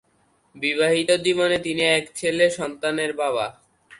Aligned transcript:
বিবাহিত 0.55 1.09
জীবনে 1.25 1.57
তিনি 1.57 1.83
এক 1.97 2.05
ছেলে 2.15 2.45
সন্তানের 2.49 3.11
বাবা। 3.13 3.45